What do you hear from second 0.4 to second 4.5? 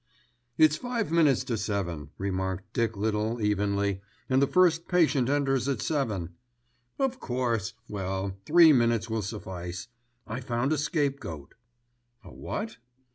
"It's five minutes to seven," remarked Dick Little evenly, "and the